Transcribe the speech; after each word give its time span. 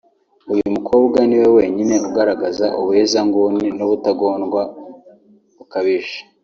uyu 0.53 0.67
mukobwa 0.75 1.17
niwe 1.27 1.47
wenyine 1.57 1.95
ugaragaza 2.07 2.65
ubuhezanguni 2.79 3.67
n’ubutagondwa 3.77 4.61
bukabije 5.57 6.17